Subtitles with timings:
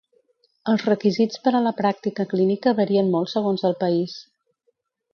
[0.71, 4.21] Els requisits per a la pràctica clínica varien molt segons el país.